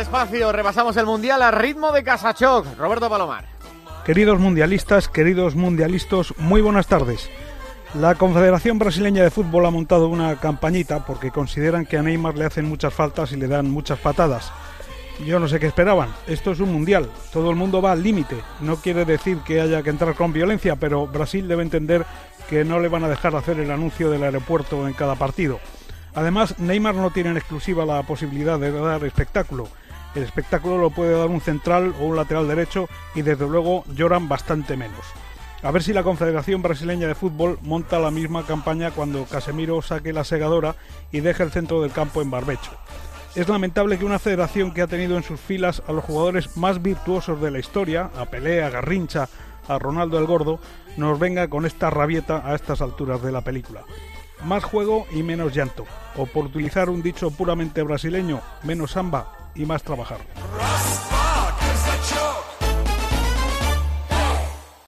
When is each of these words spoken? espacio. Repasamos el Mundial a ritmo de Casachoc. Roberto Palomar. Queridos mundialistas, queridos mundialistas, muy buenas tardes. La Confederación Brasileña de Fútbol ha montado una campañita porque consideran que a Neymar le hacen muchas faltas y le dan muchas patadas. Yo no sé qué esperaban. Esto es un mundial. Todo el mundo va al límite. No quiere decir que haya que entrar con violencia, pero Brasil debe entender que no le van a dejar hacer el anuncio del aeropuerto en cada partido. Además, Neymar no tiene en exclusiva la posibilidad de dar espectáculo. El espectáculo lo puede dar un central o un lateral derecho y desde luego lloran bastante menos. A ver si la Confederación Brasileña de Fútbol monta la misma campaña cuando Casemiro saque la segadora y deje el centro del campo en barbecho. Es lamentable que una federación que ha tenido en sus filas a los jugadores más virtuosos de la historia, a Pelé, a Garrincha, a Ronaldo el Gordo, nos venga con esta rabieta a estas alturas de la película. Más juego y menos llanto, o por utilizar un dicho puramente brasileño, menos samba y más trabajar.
espacio. 0.00 0.52
Repasamos 0.52 0.96
el 0.96 1.06
Mundial 1.06 1.40
a 1.42 1.50
ritmo 1.50 1.92
de 1.92 2.02
Casachoc. 2.02 2.76
Roberto 2.76 3.08
Palomar. 3.08 3.44
Queridos 4.04 4.38
mundialistas, 4.38 5.08
queridos 5.08 5.54
mundialistas, 5.54 6.34
muy 6.38 6.60
buenas 6.60 6.88
tardes. 6.88 7.30
La 7.94 8.16
Confederación 8.16 8.78
Brasileña 8.78 9.22
de 9.22 9.30
Fútbol 9.30 9.64
ha 9.66 9.70
montado 9.70 10.08
una 10.08 10.36
campañita 10.36 11.06
porque 11.06 11.30
consideran 11.30 11.86
que 11.86 11.96
a 11.96 12.02
Neymar 12.02 12.36
le 12.36 12.44
hacen 12.44 12.68
muchas 12.68 12.92
faltas 12.92 13.32
y 13.32 13.36
le 13.36 13.46
dan 13.46 13.70
muchas 13.70 13.98
patadas. 14.00 14.52
Yo 15.24 15.38
no 15.38 15.46
sé 15.46 15.60
qué 15.60 15.68
esperaban. 15.68 16.12
Esto 16.26 16.50
es 16.50 16.60
un 16.60 16.72
mundial. 16.72 17.08
Todo 17.32 17.50
el 17.50 17.56
mundo 17.56 17.80
va 17.80 17.92
al 17.92 18.02
límite. 18.02 18.36
No 18.60 18.76
quiere 18.76 19.04
decir 19.04 19.38
que 19.38 19.60
haya 19.60 19.82
que 19.82 19.90
entrar 19.90 20.14
con 20.14 20.32
violencia, 20.32 20.76
pero 20.76 21.06
Brasil 21.06 21.46
debe 21.46 21.62
entender 21.62 22.04
que 22.50 22.64
no 22.64 22.80
le 22.80 22.88
van 22.88 23.04
a 23.04 23.08
dejar 23.08 23.34
hacer 23.36 23.60
el 23.60 23.70
anuncio 23.70 24.10
del 24.10 24.24
aeropuerto 24.24 24.86
en 24.88 24.94
cada 24.94 25.14
partido. 25.14 25.60
Además, 26.14 26.58
Neymar 26.58 26.94
no 26.94 27.10
tiene 27.10 27.30
en 27.30 27.36
exclusiva 27.36 27.84
la 27.84 28.02
posibilidad 28.02 28.58
de 28.58 28.70
dar 28.70 29.04
espectáculo. 29.04 29.68
El 30.14 30.22
espectáculo 30.22 30.78
lo 30.78 30.90
puede 30.90 31.18
dar 31.18 31.28
un 31.28 31.40
central 31.40 31.92
o 32.00 32.04
un 32.04 32.16
lateral 32.16 32.46
derecho 32.46 32.88
y 33.14 33.22
desde 33.22 33.48
luego 33.48 33.84
lloran 33.94 34.28
bastante 34.28 34.76
menos. 34.76 35.04
A 35.62 35.70
ver 35.70 35.82
si 35.82 35.92
la 35.92 36.02
Confederación 36.04 36.62
Brasileña 36.62 37.08
de 37.08 37.14
Fútbol 37.14 37.58
monta 37.62 37.98
la 37.98 38.10
misma 38.10 38.44
campaña 38.44 38.90
cuando 38.90 39.24
Casemiro 39.24 39.82
saque 39.82 40.12
la 40.12 40.22
segadora 40.22 40.76
y 41.10 41.20
deje 41.20 41.42
el 41.42 41.50
centro 41.50 41.80
del 41.80 41.90
campo 41.90 42.22
en 42.22 42.30
barbecho. 42.30 42.70
Es 43.34 43.48
lamentable 43.48 43.98
que 43.98 44.04
una 44.04 44.20
federación 44.20 44.72
que 44.72 44.82
ha 44.82 44.86
tenido 44.86 45.16
en 45.16 45.24
sus 45.24 45.40
filas 45.40 45.82
a 45.88 45.92
los 45.92 46.04
jugadores 46.04 46.56
más 46.56 46.80
virtuosos 46.82 47.40
de 47.40 47.50
la 47.50 47.58
historia, 47.58 48.10
a 48.16 48.26
Pelé, 48.26 48.62
a 48.62 48.70
Garrincha, 48.70 49.28
a 49.66 49.78
Ronaldo 49.78 50.18
el 50.18 50.26
Gordo, 50.26 50.60
nos 50.96 51.18
venga 51.18 51.48
con 51.48 51.66
esta 51.66 51.90
rabieta 51.90 52.48
a 52.48 52.54
estas 52.54 52.80
alturas 52.80 53.22
de 53.22 53.32
la 53.32 53.40
película. 53.40 53.82
Más 54.44 54.62
juego 54.62 55.06
y 55.10 55.22
menos 55.22 55.54
llanto, 55.54 55.86
o 56.16 56.26
por 56.26 56.46
utilizar 56.46 56.90
un 56.90 57.02
dicho 57.02 57.30
puramente 57.30 57.82
brasileño, 57.82 58.40
menos 58.62 58.92
samba 58.92 59.50
y 59.54 59.64
más 59.64 59.82
trabajar. 59.82 60.18